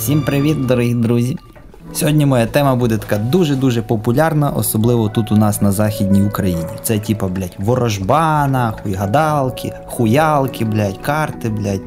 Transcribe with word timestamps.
Всім 0.00 0.22
привіт, 0.22 0.66
дорогі 0.66 0.94
друзі! 0.94 1.36
Сьогодні 1.92 2.26
моя 2.26 2.46
тема 2.46 2.76
буде 2.76 2.98
така 2.98 3.18
дуже-дуже 3.18 3.82
популярна, 3.82 4.50
особливо 4.50 5.08
тут 5.08 5.32
у 5.32 5.36
нас 5.36 5.62
на 5.62 5.72
Західній 5.72 6.22
Україні. 6.22 6.64
Це 6.82 6.98
типа, 6.98 7.28
блядь, 7.28 7.56
ворожба, 7.58 8.46
нахуй, 8.46 8.94
гадалки, 8.94 9.72
хуялки, 9.86 10.64
блядь, 10.64 10.98
карти, 10.98 11.48
блядь. 11.48 11.80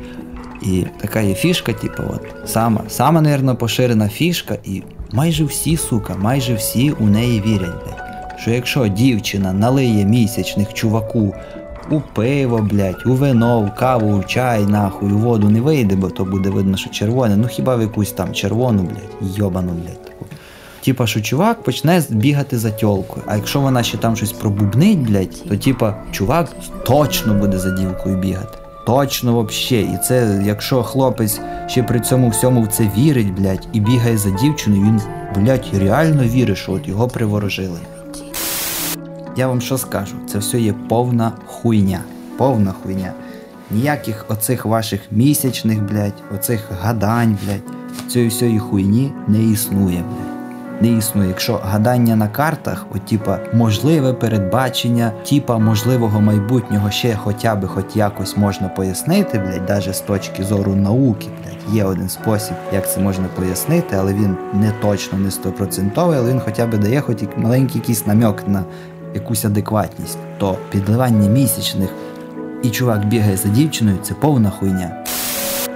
І 0.62 0.86
така 1.02 1.21
є 1.21 1.34
фішка, 1.34 1.73
типу, 1.73 2.04
от, 2.09 2.49
сама, 2.49 2.81
сама, 2.88 3.21
наверное, 3.21 3.55
поширена 3.55 4.09
фішка, 4.09 4.57
і 4.64 4.84
майже 5.11 5.43
всі, 5.43 5.77
сука, 5.77 6.16
майже 6.16 6.54
всі 6.54 6.91
у 6.91 7.05
неї 7.05 7.41
вірять, 7.41 7.84
блядь. 7.86 8.39
Що 8.39 8.52
якщо 8.52 8.88
дівчина 8.88 9.54
налиє 9.54 10.05
місячних 10.05 10.73
чуваку 10.73 11.34
у 11.91 12.00
пиво, 12.00 12.57
блядь, 12.57 13.05
у 13.05 13.13
вино, 13.13 13.62
в 13.62 13.80
каву, 13.80 14.20
в 14.20 14.26
чай, 14.27 14.66
нахуй, 14.66 15.12
у 15.12 15.17
воду 15.17 15.49
не 15.49 15.62
вийде, 15.62 15.95
бо 15.95 16.09
то 16.09 16.25
буде 16.25 16.49
видно, 16.49 16.77
що 16.77 16.89
червоне. 16.89 17.35
Ну 17.35 17.48
хіба 17.48 17.75
в 17.75 17.81
якусь 17.81 18.12
там 18.12 18.34
червону, 18.34 18.84
блядь, 18.84 19.38
йобану, 19.38 19.71
блядь, 19.71 20.05
таку. 20.05 20.25
Типа, 20.84 21.08
що 21.08 21.22
чувак 21.22 21.63
почне 21.63 22.03
бігати 22.09 22.58
за 22.58 22.72
тьолкою. 22.72 23.25
А 23.27 23.35
якщо 23.35 23.59
вона 23.59 23.84
ще 23.84 23.98
там 23.98 24.16
щось 24.16 24.31
пробубнить, 24.31 24.99
блядь, 24.99 25.44
то 25.49 25.58
типа 25.58 25.95
чувак 26.11 26.49
точно 26.85 27.34
буде 27.34 27.59
за 27.59 27.70
дівкою 27.70 28.17
бігати. 28.17 28.58
Точно 28.86 29.34
вообще. 29.34 29.81
І 29.81 29.97
це, 30.08 30.44
якщо 30.45 30.84
хлопець 30.84 31.41
ще 31.67 31.84
при 31.84 32.00
цьому 32.00 32.30
всьому 32.30 32.61
в 32.61 32.67
це 32.67 32.91
вірить, 32.97 33.34
блядь, 33.34 33.67
і 33.73 33.80
бігає 33.80 34.17
за 34.17 34.30
дівчиною, 34.30 34.81
він, 34.81 35.02
блядь, 35.36 35.66
реально 35.73 36.23
вірить, 36.23 36.58
що 36.58 36.72
от 36.72 36.88
його 36.88 37.08
приворожили. 37.08 37.80
Я 39.36 39.48
вам 39.48 39.62
що 39.62 39.78
скажу? 39.78 40.16
Це 40.28 40.38
все 40.38 40.60
є 40.60 40.73
повна 40.90 41.32
хуйня. 41.46 42.00
Повна 42.38 42.73
хуйня. 42.84 43.14
Ніяких 43.72 44.26
оцих 44.30 44.66
ваших 44.66 45.02
місячних, 45.12 45.84
блядь, 45.84 46.23
оцих 46.36 46.70
гадань, 46.81 47.38
блядь, 47.45 48.09
цієї 48.12 48.30
всієї 48.30 48.59
хуйні 48.59 49.14
не 49.28 49.44
існує, 49.44 49.98
блядь. 49.98 50.81
Не 50.81 50.98
існує. 50.98 51.28
Якщо 51.28 51.59
гадання 51.64 52.16
на 52.16 52.28
картах, 52.28 52.86
от 52.95 53.06
типа 53.06 53.40
можливе 53.53 54.14
передбачення, 54.14 55.12
типа 55.30 55.58
можливого 55.58 56.22
майбутнього 56.22 56.92
ще 56.92 57.16
хоча 57.16 57.56
б 57.56 57.68
хоч 57.68 57.86
якось 57.95 58.38
можна 58.38 58.68
пояснити, 58.68 59.40
блядь, 59.40 59.70
навіть 59.70 59.95
з 59.95 60.00
точки 60.00 60.44
зору 60.44 60.75
науки, 60.75 61.28
блядь, 61.44 61.75
є 61.75 61.84
один 61.84 62.09
спосіб, 62.09 62.56
як 62.73 62.92
це 62.92 63.00
можна 63.00 63.25
пояснити, 63.36 63.95
але 64.00 64.14
він 64.14 64.38
не 64.53 64.72
точно, 64.81 65.18
не 65.18 65.31
стопроцентовий, 65.31 66.18
але 66.18 66.31
він 66.31 66.40
хоча 66.45 66.68
б 66.68 66.78
дає 66.78 67.02
хоч 67.02 67.18
маленький 67.38 67.81
якийсь 67.81 68.08
намек 68.08 68.47
на 68.47 68.64
якусь 69.16 69.45
адекватність, 69.45 70.17
то 70.38 70.58
підливання 70.72 71.30
місячних 71.30 71.89
і 72.64 72.69
чувак 72.69 73.06
бігає 73.06 73.38
за 73.38 73.50
дівчиною, 73.50 73.97
це 74.02 74.14
повна 74.14 74.50
хуйня. 74.50 75.06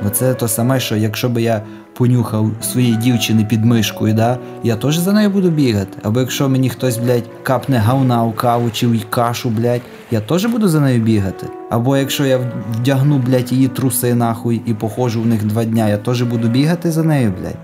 Бо 0.03 0.09
це 0.09 0.33
то 0.33 0.47
саме, 0.47 0.79
що 0.79 0.95
якщо 0.95 1.29
би 1.29 1.41
я 1.41 1.61
понюхав 1.93 2.51
своїй 2.61 2.95
дівчини 2.95 3.45
під 3.45 3.65
мишкою, 3.65 4.13
да, 4.13 4.37
я 4.63 4.75
теж 4.75 4.97
за 4.97 5.13
нею 5.13 5.29
буду 5.29 5.49
бігати. 5.49 5.97
Або 6.03 6.19
якщо 6.19 6.49
мені 6.49 6.69
хтось, 6.69 6.97
блядь, 6.97 7.23
капне 7.43 7.83
говна 7.87 8.23
у 8.23 8.31
каву 8.31 8.69
чи 8.73 8.87
в 8.87 9.09
кашу, 9.09 9.49
блядь, 9.49 9.81
я 10.11 10.19
теж 10.19 10.45
буду 10.45 10.67
за 10.67 10.79
нею 10.79 11.01
бігати. 11.01 11.47
Або 11.69 11.97
якщо 11.97 12.25
я 12.25 12.39
вдягну, 12.73 13.17
блядь, 13.17 13.51
її 13.51 13.67
труси 13.67 14.15
нахуй 14.15 14.61
і 14.65 14.73
походжу 14.73 15.21
в 15.21 15.25
них 15.25 15.45
два 15.45 15.65
дня, 15.65 15.89
я 15.89 15.97
теж 15.97 16.21
буду 16.21 16.47
бігати 16.47 16.91
за 16.91 17.03
нею, 17.03 17.33
блядь. 17.41 17.57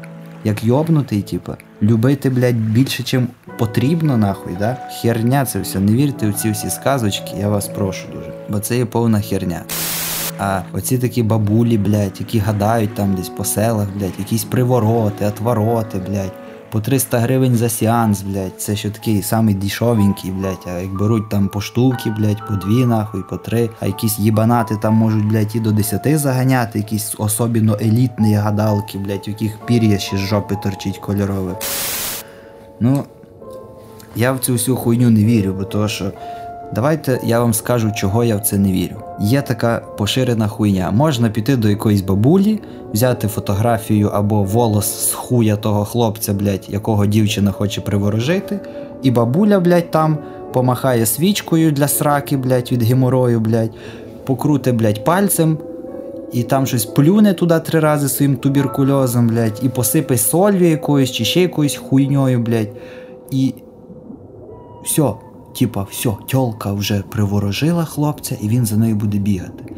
Як 0.43 0.63
йобнутий, 0.63 1.21
типа, 1.21 1.57
любити, 1.81 2.29
блядь, 2.29 2.55
більше, 2.55 3.03
чим 3.03 3.27
потрібно, 3.59 4.17
нахуй, 4.17 4.55
да? 4.59 4.77
Херня 5.01 5.45
це 5.45 5.59
все. 5.59 5.79
Не 5.79 5.91
вірте 5.91 6.29
в 6.29 6.33
ці 6.33 6.51
всі 6.51 6.69
сказочки, 6.69 7.31
я 7.39 7.49
вас 7.49 7.67
прошу 7.67 8.07
дуже. 8.13 8.33
Бо 8.49 8.59
це 8.59 8.77
є 8.77 8.85
повна 8.85 9.21
херня. 9.21 9.61
А 10.39 10.61
оці 10.73 10.97
такі 10.97 11.23
бабулі, 11.23 11.77
блядь, 11.77 12.19
які 12.19 12.39
гадають 12.39 12.95
там 12.95 13.15
десь 13.15 13.29
по 13.29 13.45
селах, 13.45 13.87
блядь, 13.97 14.19
якісь 14.19 14.43
привороти, 14.43 15.25
отвороти, 15.25 15.97
блядь, 15.97 16.31
по 16.71 16.81
300 16.81 17.19
гривень 17.19 17.55
за 17.55 17.69
сеанс, 17.69 18.21
блядь, 18.21 18.61
це 18.61 18.75
ще 18.75 18.89
такий 18.89 19.21
самий 19.21 19.55
дішовенький, 19.55 20.31
блядь, 20.31 20.67
а 20.67 20.79
як 20.79 20.93
беруть 20.93 21.29
там 21.29 21.47
по 21.47 21.61
штуки, 21.61 22.13
блядь, 22.17 22.47
по 22.47 22.53
дві, 22.53 22.85
нахуй, 22.85 23.23
по 23.29 23.37
три, 23.37 23.69
а 23.79 23.85
якісь 23.85 24.19
їбанати 24.19 24.77
там 24.81 24.93
можуть, 24.93 25.25
блядь, 25.25 25.55
і 25.55 25.59
до 25.59 25.71
10 25.71 26.19
заганяти, 26.19 26.79
якісь 26.79 27.15
особливо 27.17 27.77
елітні 27.81 28.35
гадалки, 28.35 28.97
блядь, 28.97 29.27
в 29.27 29.29
яких 29.29 29.65
пір'я 29.65 29.99
ще 29.99 30.17
з 30.17 30.19
жопи 30.19 30.57
торчить 30.63 30.97
кольорове. 30.97 31.55
Ну, 32.79 33.03
я 34.15 34.31
в 34.31 34.39
цю 34.39 34.53
всю 34.53 34.77
хуйню 34.77 35.09
не 35.09 35.23
вірю, 35.23 35.53
бо 35.53 35.63
то 35.63 35.87
що. 35.87 36.11
Давайте 36.75 37.19
я 37.23 37.39
вам 37.39 37.53
скажу, 37.53 37.91
чого 37.95 38.23
я 38.23 38.35
в 38.35 38.41
це 38.41 38.57
не 38.57 38.71
вірю. 38.71 38.95
Є 39.19 39.41
така 39.41 39.81
поширена 39.97 40.47
хуйня. 40.47 40.91
Можна 40.91 41.29
піти 41.29 41.55
до 41.55 41.69
якоїсь 41.69 42.01
бабулі, 42.01 42.59
взяти 42.93 43.27
фотографію 43.27 44.09
або 44.13 44.43
волос 44.43 45.09
з 45.09 45.13
хуя 45.13 45.55
того 45.55 45.85
хлопця, 45.85 46.33
блядь, 46.33 46.65
якого 46.69 47.05
дівчина 47.05 47.51
хоче 47.51 47.81
приворожити, 47.81 48.59
і 49.03 49.11
бабуля, 49.11 49.59
блядь, 49.59 49.91
там 49.91 50.17
помахає 50.53 51.05
свічкою 51.05 51.71
для 51.71 51.87
сраки, 51.87 52.37
блядь, 52.37 52.71
від 52.71 52.83
геморою, 52.83 53.39
блядь, 53.39 53.73
покруте, 54.25 54.71
блядь, 54.71 55.03
пальцем. 55.03 55.57
І 56.31 56.43
там 56.43 56.67
щось 56.67 56.85
плюне 56.85 57.33
туди 57.33 57.59
три 57.59 57.79
рази 57.79 58.09
своїм 58.09 58.35
туберкульозом, 58.35 59.27
блядь, 59.27 59.59
і 59.63 59.69
посипе 59.69 60.17
солью 60.17 60.69
якоюсь 60.69 61.11
чи 61.11 61.25
ще 61.25 61.41
якоюсь 61.41 61.75
хуйньою, 61.75 62.39
блядь. 62.39 62.69
І 63.31 63.53
все. 64.93 65.15
Типа, 65.59 65.87
все, 65.91 66.17
тьолка 66.27 66.73
вже 66.73 67.03
приворожила 67.09 67.85
хлопця, 67.85 68.35
і 68.41 68.47
він 68.47 68.65
за 68.65 68.77
нею 68.77 68.95
буде 68.95 69.17
бігати. 69.17 69.75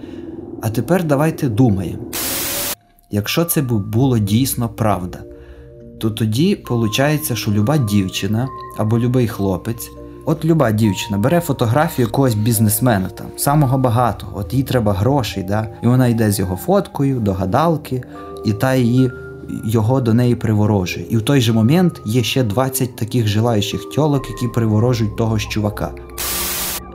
А 0.61 0.69
тепер 0.69 1.03
давайте 1.03 1.49
думаємо. 1.49 2.03
Якщо 3.11 3.45
це 3.45 3.61
було 3.61 4.19
дійсно 4.19 4.69
правда, 4.69 5.19
то 5.99 6.09
тоді 6.09 6.63
виходить, 6.69 7.37
що 7.37 7.51
люба 7.51 7.77
дівчина 7.77 8.47
або 8.77 8.99
любий 8.99 9.27
хлопець, 9.27 9.89
от 10.25 10.45
люба 10.45 10.71
дівчина 10.71 11.17
бере 11.17 11.39
фотографію 11.39 12.07
якогось 12.07 12.35
бізнесмена, 12.35 13.09
там, 13.09 13.27
самого 13.37 13.77
багатого, 13.77 14.39
от 14.39 14.53
їй 14.53 14.63
треба 14.63 14.93
грошей, 14.93 15.43
да? 15.43 15.67
і 15.83 15.87
вона 15.87 16.07
йде 16.07 16.31
з 16.31 16.39
його 16.39 16.55
фоткою 16.55 17.19
до 17.19 17.33
гадалки, 17.33 18.03
і 18.45 18.53
та 18.53 18.75
її 18.75 19.11
його 19.65 20.01
до 20.01 20.13
неї 20.13 20.35
приворожує. 20.35 21.05
І 21.09 21.17
в 21.17 21.21
той 21.21 21.41
же 21.41 21.53
момент 21.53 22.01
є 22.05 22.23
ще 22.23 22.43
20 22.43 22.95
таких 22.95 23.27
желаючих 23.27 23.89
тьолок, 23.89 24.29
які 24.29 24.47
приворожують 24.47 25.17
того 25.17 25.37
ж 25.37 25.49
чувака. 25.49 25.91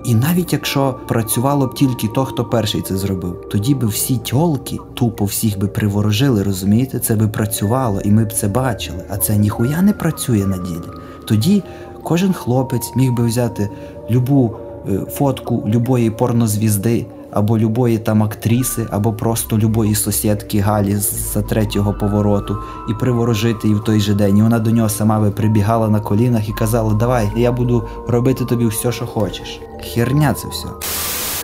І 0.04 0.14
навіть 0.14 0.52
якщо 0.52 0.94
працювало 1.08 1.66
б 1.66 1.74
тільки 1.74 2.08
то, 2.08 2.24
хто 2.24 2.44
перший 2.44 2.82
це 2.82 2.96
зробив, 2.96 3.44
тоді 3.50 3.74
би 3.74 3.86
всі 3.86 4.16
тьолки 4.16 4.78
тупо 4.94 5.24
всіх 5.24 5.58
би 5.58 5.68
приворожили, 5.68 6.42
розумієте, 6.42 6.98
це 6.98 7.16
би 7.16 7.28
працювало, 7.28 8.00
і 8.00 8.10
ми 8.10 8.24
б 8.24 8.32
це 8.32 8.48
бачили. 8.48 9.04
А 9.10 9.16
це 9.16 9.36
ніхуя 9.36 9.82
не 9.82 9.92
працює 9.92 10.46
на 10.46 10.58
ділі. 10.58 10.90
Тоді 11.24 11.62
кожен 12.02 12.32
хлопець 12.32 12.92
міг 12.96 13.12
би 13.12 13.26
взяти 13.26 13.68
любу 14.10 14.56
е, 14.88 15.00
фотку 15.10 15.64
любої 15.66 16.10
порнозвізди 16.10 17.06
або 17.32 17.58
любої 17.58 17.98
там 17.98 18.22
актриси, 18.22 18.86
або 18.90 19.12
просто 19.12 19.58
любої 19.58 19.94
сусідки 19.94 20.60
Галі 20.60 20.96
за 21.34 21.42
третього 21.42 21.94
повороту, 21.94 22.56
і 22.90 22.94
приворожити 22.94 23.68
її 23.68 23.80
в 23.80 23.84
той 23.84 24.00
же 24.00 24.14
день. 24.14 24.38
І 24.38 24.42
вона 24.42 24.58
до 24.58 24.70
нього 24.70 24.88
сама 24.88 25.20
би 25.20 25.30
прибігала 25.30 25.88
на 25.88 26.00
колінах 26.00 26.48
і 26.48 26.52
казала: 26.52 26.94
Давай, 26.94 27.30
я 27.36 27.52
буду 27.52 27.88
робити 28.08 28.44
тобі 28.44 28.66
все, 28.66 28.92
що 28.92 29.06
хочеш. 29.06 29.60
Херня 29.94 30.34
це 30.34 30.48
все. 30.48 30.68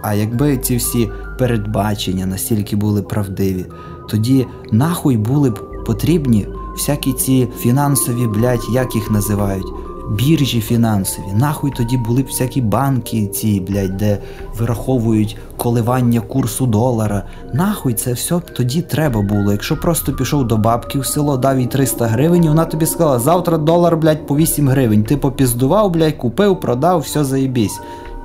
А 0.02 0.14
якби 0.14 0.56
ці 0.56 0.76
всі 0.76 1.10
передбачення 1.38 2.26
настільки 2.26 2.76
були 2.76 3.02
правдиві, 3.02 3.66
тоді 4.08 4.46
нахуй 4.72 5.16
були 5.16 5.50
б 5.50 5.84
потрібні 5.86 6.48
всякі 6.74 7.12
ці 7.12 7.48
фінансові, 7.58 8.26
блядь, 8.26 8.66
як 8.72 8.94
їх 8.94 9.10
називають 9.10 9.66
біржі 10.10 10.60
фінансові. 10.60 11.26
Нахуй 11.34 11.72
тоді 11.76 11.96
були 11.96 12.22
б 12.22 12.26
всякі 12.26 12.60
банки, 12.60 13.26
ці, 13.26 13.60
блядь, 13.60 13.96
де 13.96 14.18
вираховують 14.58 15.36
коливання 15.56 16.20
курсу 16.20 16.66
долара. 16.66 17.22
Нахуй 17.54 17.94
це 17.94 18.12
все 18.12 18.40
тоді 18.56 18.82
треба 18.82 19.22
було. 19.22 19.52
Якщо 19.52 19.76
просто 19.76 20.12
пішов 20.12 20.46
до 20.46 20.56
бабки 20.56 20.98
в 20.98 21.06
село, 21.06 21.36
дав 21.36 21.60
їй 21.60 21.66
300 21.66 22.06
гривень, 22.06 22.44
і 22.44 22.48
вона 22.48 22.64
тобі 22.64 22.86
сказала, 22.86 23.18
завтра 23.18 23.58
долар, 23.58 23.96
блядь, 23.96 24.26
по 24.26 24.36
8 24.36 24.68
гривень. 24.68 25.04
Ти 25.04 25.16
попіздував, 25.16 25.90
блядь, 25.90 26.16
купив, 26.16 26.60
продав, 26.60 27.00
все 27.00 27.24
заєбісь. 27.24 27.80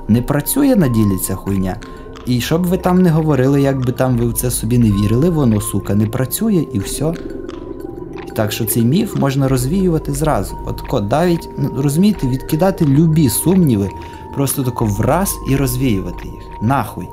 Не 0.08 0.22
працює 0.22 0.76
на 0.76 0.88
ділі 0.88 1.18
ця 1.26 1.34
хуйня. 1.34 1.76
І 2.26 2.40
щоб 2.40 2.66
ви 2.66 2.76
там 2.76 3.02
не 3.02 3.10
говорили, 3.10 3.62
як 3.62 3.86
би 3.86 3.92
там 3.92 4.18
ви 4.18 4.26
в 4.26 4.32
це 4.32 4.50
собі 4.50 4.78
не 4.78 4.90
вірили, 4.90 5.30
воно, 5.30 5.60
сука, 5.60 5.94
не 5.94 6.06
працює 6.06 6.66
і 6.72 6.78
все. 6.78 7.14
Так 8.34 8.52
що 8.52 8.64
цей 8.64 8.84
міф 8.84 9.16
можна 9.16 9.48
розвіювати 9.48 10.12
зразу. 10.12 10.58
От 10.66 11.10
навіть, 11.10 11.48
ну, 11.58 11.70
розумієте, 11.76 12.26
відкидати 12.26 12.86
любі 12.86 13.28
сумніви, 13.28 13.90
просто 14.34 14.62
тако 14.62 14.84
враз 14.84 15.34
і 15.50 15.56
розвіювати 15.56 16.28
їх. 16.28 16.62
Нахуй. 16.62 17.06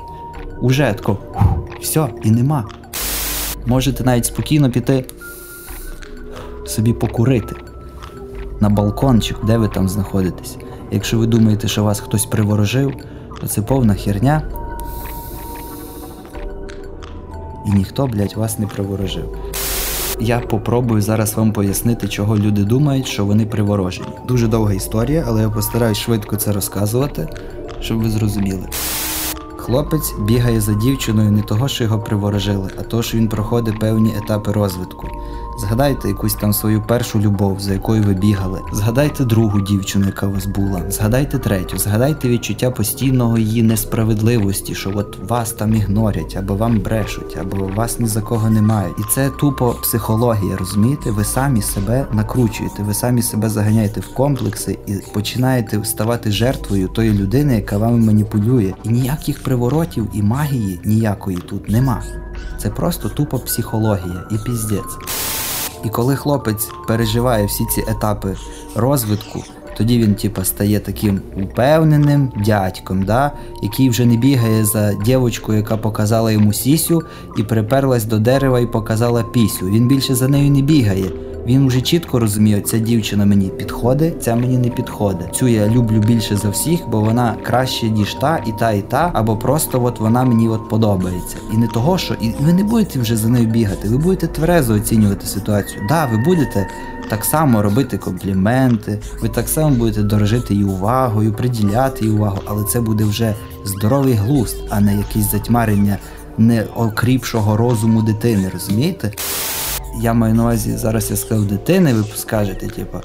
Уже 0.61 0.93
тако, 0.97 1.17
все, 1.81 2.07
і 2.23 2.31
нема. 2.31 2.65
Можете 3.65 4.03
навіть 4.03 4.25
спокійно 4.25 4.71
піти 4.71 5.05
собі 6.65 6.93
покурити 6.93 7.55
на 8.59 8.69
балкончик, 8.69 9.37
де 9.45 9.57
ви 9.57 9.67
там 9.67 9.89
знаходитесь. 9.89 10.57
Якщо 10.91 11.17
ви 11.17 11.27
думаєте, 11.27 11.67
що 11.67 11.83
вас 11.83 11.99
хтось 11.99 12.25
приворожив, 12.25 12.93
то 13.41 13.47
це 13.47 13.61
повна 13.61 13.93
херня. 13.93 14.41
І 17.67 17.71
ніхто, 17.71 18.07
блядь, 18.07 18.33
вас 18.37 18.59
не 18.59 18.67
приворожив. 18.67 19.37
Я 20.19 20.39
попробую 20.39 21.01
зараз 21.01 21.33
вам 21.33 21.53
пояснити, 21.53 22.07
чого 22.07 22.37
люди 22.37 22.63
думають, 22.63 23.07
що 23.07 23.25
вони 23.25 23.45
приворожені. 23.45 24.07
Дуже 24.27 24.47
довга 24.47 24.73
історія, 24.73 25.25
але 25.27 25.41
я 25.41 25.49
постараюсь 25.49 25.97
швидко 25.97 26.35
це 26.35 26.51
розказувати, 26.51 27.27
щоб 27.81 28.03
ви 28.03 28.09
зрозуміли. 28.09 28.67
Хлопець 29.57 30.13
бігає 30.27 30.61
за 30.61 30.73
дівчиною 30.73 31.31
не 31.31 31.41
того, 31.41 31.67
що 31.67 31.83
його 31.83 31.99
приворожили, 31.99 32.69
а 32.79 32.83
того, 32.83 33.03
що 33.03 33.17
він 33.17 33.27
проходить 33.27 33.79
певні 33.79 34.13
етапи 34.23 34.51
розвитку. 34.51 35.07
Згадайте 35.59 36.07
якусь 36.07 36.33
там 36.33 36.53
свою 36.53 36.81
першу 36.81 37.19
любов, 37.19 37.59
за 37.59 37.73
якою 37.73 38.03
ви 38.03 38.13
бігали. 38.13 38.61
Згадайте 38.73 39.25
другу 39.25 39.61
дівчину, 39.61 40.05
яка 40.05 40.27
вас 40.27 40.45
була. 40.45 40.81
Згадайте 40.89 41.39
третю, 41.39 41.77
згадайте 41.77 42.29
відчуття 42.29 42.71
постійного 42.71 43.37
її 43.37 43.63
несправедливості, 43.63 44.75
що 44.75 44.91
от 44.95 45.29
вас 45.29 45.51
там 45.51 45.75
ігнорять, 45.75 46.35
або 46.39 46.55
вам 46.55 46.79
брешуть, 46.79 47.37
або 47.41 47.71
вас 47.75 47.99
ні 47.99 48.07
за 48.07 48.21
кого 48.21 48.49
немає. 48.49 48.89
І 48.99 49.01
це 49.13 49.29
тупо 49.29 49.75
психологія, 49.81 50.57
розумієте? 50.57 51.11
Ви 51.11 51.23
самі 51.23 51.61
себе 51.61 52.07
накручуєте, 52.11 52.83
ви 52.83 52.93
самі 52.93 53.21
себе 53.21 53.49
заганяєте 53.49 53.99
в 53.99 54.13
комплекси 54.13 54.77
і 54.87 54.93
починаєте 55.13 55.85
ставати 55.85 56.31
жертвою 56.31 56.87
тої 56.87 57.13
людини, 57.13 57.55
яка 57.55 57.77
вами 57.77 57.97
маніпулює. 57.97 58.73
І 58.83 58.89
ніяких 58.89 59.43
приворотів 59.43 60.07
і 60.13 60.21
магії 60.21 60.79
ніякої 60.85 61.37
тут 61.37 61.69
нема. 61.69 62.03
Це 62.57 62.69
просто 62.69 63.09
тупо 63.09 63.39
психологія 63.39 64.27
і 64.31 64.35
піздець. 64.45 65.18
І 65.85 65.89
коли 65.89 66.15
хлопець 66.15 66.69
переживає 66.87 67.45
всі 67.45 67.65
ці 67.65 67.81
етапи 67.87 68.35
розвитку, 68.75 69.43
тоді 69.77 69.97
він 69.97 70.15
типа 70.15 70.43
стає 70.43 70.79
таким 70.79 71.21
упевненим 71.43 72.31
дядьком, 72.45 73.03
да? 73.03 73.31
який 73.61 73.89
вже 73.89 74.05
не 74.05 74.17
бігає 74.17 74.65
за 74.65 74.93
дівчинкою, 74.93 75.57
яка 75.57 75.77
показала 75.77 76.31
йому 76.31 76.53
сісю 76.53 77.01
і 77.37 77.43
приперлась 77.43 78.05
до 78.05 78.19
дерева 78.19 78.59
і 78.59 78.65
показала 78.65 79.23
пісю. 79.23 79.65
Він 79.65 79.87
більше 79.87 80.15
за 80.15 80.27
нею 80.27 80.51
не 80.51 80.61
бігає. 80.61 81.11
Він 81.45 81.67
вже 81.67 81.81
чітко 81.81 82.19
розуміє, 82.19 82.61
ця 82.61 82.77
дівчина 82.77 83.25
мені 83.25 83.49
підходить, 83.49 84.23
ця 84.23 84.35
мені 84.35 84.57
не 84.57 84.69
підходить. 84.69 85.35
Цю 85.35 85.47
я 85.47 85.67
люблю 85.67 85.99
більше 85.99 86.37
за 86.37 86.49
всіх, 86.49 86.79
бо 86.89 87.01
вона 87.01 87.35
краще 87.43 87.89
ніж 87.89 88.13
та, 88.13 88.43
і 88.47 88.51
та, 88.59 88.71
і 88.71 88.81
та, 88.81 89.11
або 89.13 89.37
просто 89.37 89.83
от 89.83 89.99
вона 89.99 90.23
мені 90.23 90.49
от 90.49 90.69
подобається. 90.69 91.37
І 91.53 91.57
не 91.57 91.67
того, 91.67 91.97
що 91.97 92.13
і 92.13 92.31
ви 92.39 92.53
не 92.53 92.63
будете 92.63 92.99
вже 92.99 93.17
за 93.17 93.29
нею 93.29 93.47
бігати, 93.47 93.89
ви 93.89 93.97
будете 93.97 94.27
тверезо 94.27 94.73
оцінювати 94.73 95.25
ситуацію. 95.27 95.81
Да, 95.89 96.05
ви 96.05 96.17
будете 96.17 96.67
так 97.09 97.25
само 97.25 97.61
робити 97.61 97.97
компліменти, 97.97 98.99
ви 99.21 99.29
так 99.29 99.49
само 99.49 99.75
будете 99.75 100.03
дорожити 100.03 100.53
її 100.53 100.65
увагою, 100.65 101.33
приділяти 101.33 102.05
їй 102.05 102.11
увагу, 102.11 102.37
але 102.45 102.63
це 102.63 102.81
буде 102.81 103.03
вже 103.03 103.35
здоровий 103.65 104.13
глузд, 104.13 104.57
а 104.69 104.79
не 104.79 104.97
якесь 104.97 105.31
затьмарення 105.31 105.97
неокріпшого 106.37 107.57
розуму 107.57 108.01
дитини, 108.01 108.49
розумієте? 108.53 109.11
Я 110.01 110.13
маю 110.13 110.35
на 110.35 110.43
увазі, 110.43 110.77
зараз 110.77 111.11
я 111.11 111.17
сказав 111.17 111.45
дитини, 111.45 111.93
ви 111.93 112.03
скажете, 112.15 112.67
типу, 112.67 112.97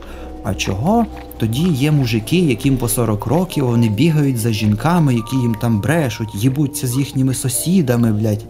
а 0.43 0.55
чого 0.55 1.07
тоді 1.37 1.63
є 1.63 1.93
мужики, 1.93 2.37
яким 2.37 2.77
по 2.77 2.89
40 2.89 3.27
років 3.27 3.67
вони 3.67 3.89
бігають 3.89 4.39
за 4.39 4.51
жінками, 4.51 5.15
які 5.15 5.37
їм 5.37 5.55
там 5.55 5.81
брешуть, 5.81 6.35
їбуться 6.35 6.87
з 6.87 6.97
їхніми 6.97 7.35
сусідами, 7.35 8.13
блядь. 8.13 8.45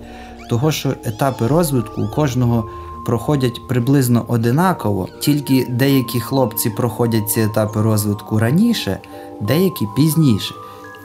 Того, 0.51 0.73
що 0.73 0.95
етапи 1.05 1.47
розвитку 1.47 2.03
у 2.03 2.09
кожного 2.09 2.69
проходять 3.07 3.69
приблизно 3.69 4.25
одинаково, 4.29 5.09
тільки 5.21 5.67
деякі 5.71 6.21
хлопці 6.21 6.71
проходять 6.71 7.31
ці 7.31 7.41
етапи 7.41 7.83
розвитку 7.83 8.39
раніше, 8.39 8.99
деякі 9.41 9.87
пізніше. 9.97 10.55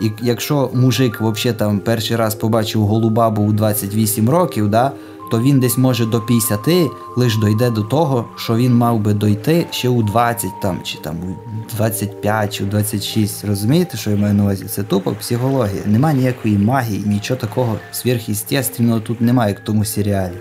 І 0.02 0.12
якщо 0.22 0.70
мужик 0.74 1.22
взагалі 1.22 1.58
там 1.58 1.80
перший 1.80 2.18
раз 2.18 2.36
побачив 2.36 2.82
голубабу 2.82 3.42
у 3.42 3.52
28 3.52 4.30
років, 4.30 4.70
да, 4.70 4.92
то 5.32 5.40
він 5.40 5.60
десь 5.60 5.78
може 5.78 6.06
до 6.06 6.22
50 6.22 6.60
лише 7.16 7.40
дойде 7.40 7.70
до 7.70 7.84
того, 7.84 8.26
що 8.36 8.56
він 8.56 8.76
мав 8.76 9.00
би 9.00 9.14
дойти 9.14 9.68
ще 9.72 9.90
у 9.90 10.04
20 10.04 10.62
там, 10.62 10.80
чи 10.84 10.98
там 10.98 11.16
у 11.16 11.36
25 11.76 12.54
чи 12.54 12.64
у 12.64 12.68
26. 12.68 13.46
Розумієте, 13.46 13.98
що 13.98 14.10
я 14.10 14.18
маю 14.18 14.34
на 14.34 14.44
увазі? 14.44 14.66
Це 14.66 14.84
тупо 14.84 15.12
психологія. 15.12 15.82
Нема 15.86 16.14
ніякої 16.14 16.58
магії, 16.58 17.04
нічого 17.06 17.40
такого 17.40 17.76
сверхъестественного 17.94 19.02
тут 19.02 19.22
немає, 19.22 19.50
як 19.50 19.60
в 19.60 19.64
тому 19.64 19.86
серіалі. 19.86 20.34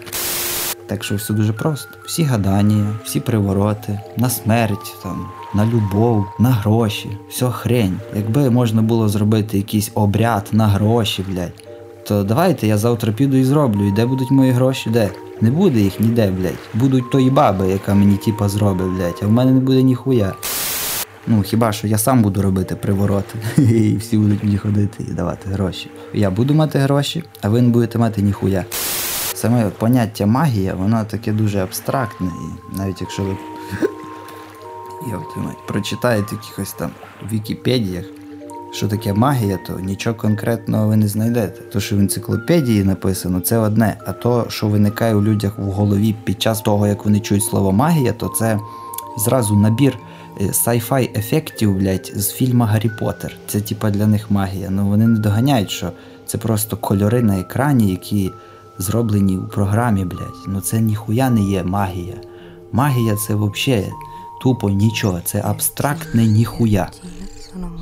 Так 0.87 1.05
що 1.05 1.15
все 1.17 1.33
дуже 1.33 1.53
просто. 1.53 1.89
Всі 2.07 2.23
гадання, 2.23 2.97
всі 3.05 3.21
привороти, 3.21 4.01
на 4.17 4.31
смерть, 4.31 4.95
там, 5.03 5.27
на 5.55 5.67
любов, 5.67 6.27
на 6.39 6.51
гроші, 6.51 7.19
все 7.31 7.51
хрень. 7.51 8.01
Якби 8.17 8.51
можна 8.51 8.83
було 8.83 9.09
зробити 9.09 9.57
якийсь 9.57 9.91
обряд 9.95 10.49
на 10.53 10.67
гроші, 10.67 11.25
блядь, 11.29 11.68
то 12.09 12.25
давайте 12.25 12.67
я 12.67 12.79
завтра 12.79 13.13
піду 13.13 13.37
і 13.37 13.45
зроблю. 13.45 13.89
І 13.89 13.93
де 13.93 14.07
будуть 14.07 14.31
мої 14.31 14.53
гроші? 14.53 14.91
Де? 14.91 15.11
Не 15.41 15.51
буде 15.51 15.81
їх 15.81 16.01
ніде, 16.01 16.31
блядь. 16.31 16.59
Будуть 16.75 17.11
тої 17.11 17.31
баби, 17.31 17.69
яка 17.69 17.95
мені 17.95 18.17
типа 18.17 18.49
зробить, 18.49 18.87
блядь, 18.87 19.21
а 19.23 19.27
в 19.27 19.31
мене 19.31 19.53
не 19.53 19.61
буде 19.61 19.83
ніхуя. 19.83 20.33
Ну, 21.27 21.43
хіба 21.43 21.73
що 21.73 21.87
я 21.87 21.99
сам 21.99 22.23
буду 22.23 22.43
робити 22.43 22.77
привороти, 22.77 23.39
і 23.63 23.97
всі 23.97 24.19
будуть 24.19 24.45
мені 24.45 24.59
ходити 24.59 25.05
і 25.09 25.13
давати 25.13 25.51
гроші. 25.51 25.91
Я 26.15 26.31
буду 26.31 26.55
мати 26.55 26.79
гроші, 26.79 27.25
а 27.43 27.49
ви 27.49 27.63
не 27.63 27.69
будете 27.69 27.99
мати 27.99 28.23
ніхуя. 28.23 28.65
Саме 29.35 29.71
поняття 29.79 30.27
магія, 30.27 30.75
воно 30.75 31.05
таке 31.05 31.33
дуже 31.33 31.59
абстрактне, 31.59 32.27
і 32.27 32.79
навіть 32.79 33.01
якщо 33.01 33.23
ви 33.23 33.37
я 35.11 35.19
прочитаєте 35.69 36.35
якихось 36.35 36.73
там 36.73 36.91
в 37.29 37.33
Вікіпедіях, 37.33 38.05
що 38.73 38.89
таке 38.89 39.13
магія, 39.13 39.59
то 39.67 39.81
нічого 39.81 40.17
конкретного 40.17 40.89
ви 40.89 40.97
не 40.97 41.09
знайдете. 41.09 41.63
То, 41.63 41.81
що 41.81 41.97
в 41.97 41.99
енциклопедії 41.99 42.85
написано, 42.85 43.41
це 43.41 43.59
одне. 43.59 43.97
А 44.07 44.13
то, 44.13 44.47
що 44.49 44.67
виникає 44.67 45.15
у 45.15 45.23
людях 45.23 45.59
в 45.59 45.63
голові 45.63 46.15
під 46.25 46.43
час 46.43 46.61
того, 46.61 46.87
як 46.87 47.05
вони 47.05 47.21
чують 47.21 47.45
слово 47.45 47.73
магія, 47.73 48.13
то 48.13 48.29
це 48.29 48.59
зразу 49.19 49.57
набір 49.57 49.99
е, 50.41 50.45
sci-fi 50.45 51.19
ефектів, 51.19 51.79
блядь, 51.79 52.13
з 52.17 52.33
фільму 52.33 52.65
Гаррі 52.65 52.91
Поттер. 53.01 53.37
Це 53.47 53.61
типа 53.61 53.91
для 53.91 54.07
них 54.07 54.31
магія. 54.31 54.71
Ну 54.71 54.89
вони 54.89 55.07
не 55.07 55.19
доганяють, 55.19 55.71
що 55.71 55.93
це 56.27 56.39
просто 56.39 56.77
кольори 56.77 57.23
на 57.23 57.39
екрані, 57.39 57.91
які 57.91 58.33
зроблені 58.79 59.39
у 59.39 59.49
програмі, 59.49 60.05
блядь. 60.05 60.45
Ну 60.47 60.61
це 60.61 60.81
ніхуя 60.81 61.31
не 61.31 61.41
є 61.41 61.65
магія. 61.65 62.15
Магія 62.73 63.17
це 63.17 63.35
взагалі 63.35 63.93
тупо 64.43 64.71
нічого, 64.71 65.21
це 65.25 65.43
абстрактне 65.45 66.27
ніхуя. 66.27 66.91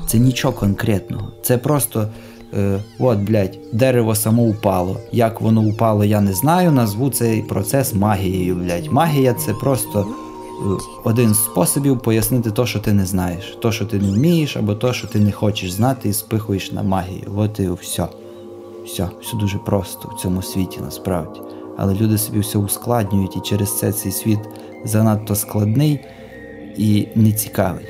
Це 0.07 0.19
нічого 0.19 0.53
конкретного. 0.53 1.31
Це 1.41 1.57
просто. 1.57 2.07
Е, 2.53 2.79
от, 2.99 3.19
блядь, 3.19 3.59
дерево 3.73 4.15
само 4.15 4.43
упало. 4.43 4.97
Як 5.11 5.41
воно 5.41 5.61
упало, 5.61 6.05
я 6.05 6.21
не 6.21 6.33
знаю. 6.33 6.71
Назву 6.71 7.09
цей 7.09 7.41
процес 7.41 7.93
магією, 7.93 8.55
блядь. 8.55 8.91
Магія 8.91 9.33
це 9.33 9.53
просто 9.53 9.99
е, 9.99 10.63
один 11.03 11.33
з 11.33 11.37
способів 11.37 11.99
пояснити 11.99 12.51
то, 12.51 12.65
що 12.65 12.79
ти 12.79 12.93
не 12.93 13.05
знаєш. 13.05 13.57
То, 13.61 13.71
що 13.71 13.85
ти 13.85 13.99
не 13.99 14.11
вмієш, 14.11 14.57
або 14.57 14.75
то, 14.75 14.93
що 14.93 15.07
ти 15.07 15.19
не 15.19 15.31
хочеш 15.31 15.71
знати, 15.71 16.09
і 16.09 16.13
спихуєш 16.13 16.71
на 16.71 16.83
магію. 16.83 17.33
От 17.35 17.59
і 17.59 17.69
все. 17.69 18.07
Все, 18.85 19.09
все 19.21 19.37
дуже 19.37 19.57
просто 19.57 20.09
в 20.15 20.21
цьому 20.21 20.41
світі 20.41 20.79
насправді. 20.81 21.39
Але 21.77 21.93
люди 21.93 22.17
собі 22.17 22.39
все 22.39 22.57
ускладнюють, 22.57 23.37
і 23.37 23.39
через 23.39 23.79
це 23.79 23.91
цей 23.91 24.11
світ 24.11 24.39
занадто 24.85 25.35
складний 25.35 25.99
і 26.77 27.07
нецікавий. 27.15 27.85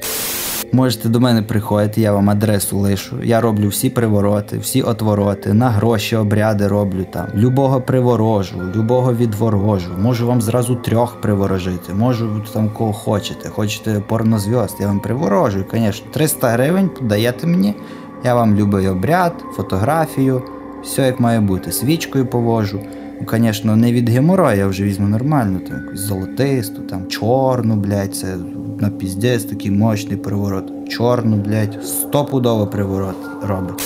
Можете 0.72 1.10
до 1.10 1.20
мене 1.20 1.42
приходити, 1.42 2.02
я 2.02 2.14
вам 2.14 2.30
адресу 2.30 2.78
лишу. 2.78 3.16
Я 3.24 3.42
роблю 3.42 3.68
всі 3.68 3.90
привороти, 3.90 4.58
всі 4.58 4.82
отвороти, 4.82 5.54
на 5.54 5.70
гроші 5.70 6.16
обряди 6.16 6.68
роблю 6.68 7.06
там. 7.14 7.28
Любого 7.36 7.82
приворожу, 7.82 8.56
любого 8.76 9.14
відворожу. 9.14 9.90
Можу 10.00 10.28
вам 10.28 10.42
зразу 10.42 10.76
трьох 10.76 11.22
приворожити, 11.22 11.94
можу 11.94 12.44
там 12.54 12.70
кого 12.70 12.94
хочете. 12.94 13.50
Хочете 13.50 14.04
порнозв'язд, 14.08 14.78
я 14.80 14.88
вам 14.88 15.00
приворожую, 15.00 15.66
звісно. 15.74 16.08
300 16.12 16.50
гривень 16.50 16.90
подаєте 16.90 17.48
мені, 17.48 17.76
я 18.24 18.36
вам 18.36 18.56
любий 18.56 18.88
обряд, 18.88 19.34
фотографію, 19.56 20.42
все 20.84 21.06
як 21.06 21.20
має 21.20 21.40
бути. 21.40 21.72
Свічкою 21.72 22.26
повожу. 22.26 22.80
Ну, 23.22 23.28
звісно, 23.32 23.76
не 23.76 23.94
від 23.94 24.10
геморрою, 24.10 24.58
я 24.58 24.68
вже 24.68 24.84
візьму 24.84 25.08
нормально, 25.08 25.60
там 25.68 25.84
якусь 25.86 26.00
золотисту, 26.00 26.82
там 26.82 27.08
чорну, 27.08 27.76
блядь, 27.76 28.16
це 28.16 28.36
на 28.81 28.89
піздець 28.89 29.43
такий 29.43 29.72
мощний 29.72 30.17
приворот. 30.17 30.89
Чорну, 30.89 31.38
блядь, 31.38 31.86
стопудово 31.86 32.67
приворот 32.67 33.15
робить. 33.43 33.84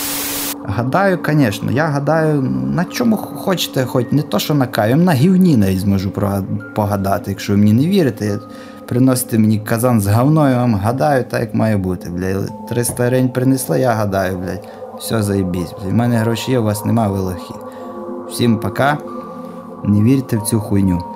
Гадаю, 0.66 1.20
звісно, 1.28 1.72
я 1.72 1.86
гадаю, 1.86 2.42
на 2.76 2.86
чому 2.86 3.18
хочете, 3.18 3.86
хоч 3.86 4.06
не 4.12 4.22
то, 4.22 4.40
що 4.40 4.54
на 4.54 4.68
каві, 4.68 4.96
на 4.96 5.12
гівні 5.12 5.58
навіть 5.58 5.80
зможу 5.80 6.12
погадати. 6.76 7.32
Якщо 7.32 7.54
ви 7.54 7.60
мені 7.60 7.74
не 7.74 7.88
вірите, 7.88 8.40
приносите 8.88 9.40
мені 9.40 9.60
казан 9.60 10.02
з 10.02 10.08
говною, 10.08 10.54
я 10.54 10.60
вам 10.60 10.76
гадаю, 10.76 11.24
так 11.24 11.42
як 11.42 11.56
має 11.56 11.78
бути. 11.78 12.10
блядь. 12.10 12.68
300 12.70 13.04
гривень 13.04 13.30
принесли, 13.30 13.80
я 13.80 13.92
гадаю, 13.92 14.38
блядь. 14.38 14.68
Все 15.00 15.24
заєбісь. 15.24 15.74
У 15.90 15.92
мене 15.92 16.18
гроші 16.18 16.52
є, 16.52 16.60
у 16.60 16.64
вас 16.64 16.86
немає, 16.86 17.12
ви 17.12 17.20
лохи. 17.20 17.54
Всім 18.30 18.58
пока. 18.58 18.98
Не 19.84 20.02
вірте 20.02 20.38
в 20.38 20.42
цю 20.44 20.60
хуйню. 20.60 21.11